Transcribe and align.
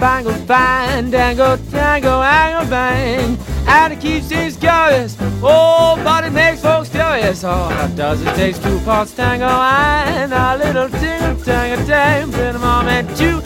bangle 0.00 0.32
bang, 0.46 1.10
dangle, 1.10 1.58
tango, 1.70 2.22
angle, 2.22 2.68
bang. 2.70 3.38
And 3.68 3.92
it 3.92 4.00
keeps 4.00 4.28
things 4.28 4.56
curious. 4.56 5.16
Oh, 5.42 6.00
but 6.02 6.24
it 6.24 6.32
makes 6.32 6.62
folks 6.62 6.88
furious. 6.88 7.44
Oh, 7.44 7.68
how 7.68 7.86
does 7.88 8.22
it 8.22 8.34
take 8.34 8.60
two 8.62 8.78
parts 8.80 9.12
tango 9.12 9.44
and 9.44 10.32
a 10.32 10.56
little 10.56 10.88
tingle, 10.88 11.44
tango, 11.44 11.84
tang, 11.84 12.30
been 12.30 12.56
a 12.56 12.58
and 12.88 13.16
two, 13.16 13.42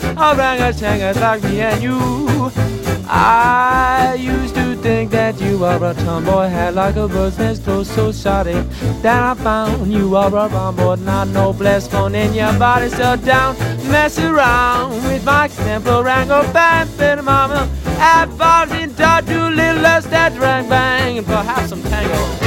tango 0.71 1.19
like 1.19 1.43
me 1.43 1.59
and 1.59 1.83
you. 1.83 2.64
I 3.07 4.15
used 4.19 4.55
to 4.55 4.75
think 4.77 5.11
that 5.11 5.39
you 5.39 5.59
were 5.59 5.77
a 5.91 5.93
tomboy, 5.93 6.47
had 6.47 6.75
like 6.75 6.95
a 6.95 7.07
bird's 7.07 7.37
nest 7.37 7.63
close 7.63 7.89
so 7.89 8.11
shoddy. 8.11 8.53
Then 9.01 9.23
I 9.23 9.33
found 9.35 9.91
you 9.91 10.15
are 10.15 10.27
a 10.27 10.49
bomboy, 10.49 10.95
not 10.95 11.27
no 11.29 11.53
blessed 11.53 11.91
phone 11.91 12.15
in 12.15 12.33
your 12.33 12.53
body. 12.59 12.89
So 12.89 13.15
down, 13.15 13.57
mess 13.89 14.17
around 14.19 15.03
with 15.03 15.23
my 15.23 15.47
wrangle, 16.01 16.43
bang, 16.53 16.87
bit 16.97 17.23
mama. 17.23 17.69
Fallen 18.37 18.75
into 18.75 19.23
do 19.25 19.39
little 19.49 19.81
less 19.81 20.05
that 20.07 20.33
drag 20.33 20.67
bang, 20.67 21.17
and 21.17 21.25
perhaps 21.25 21.69
some 21.69 21.81
tango. 21.83 22.44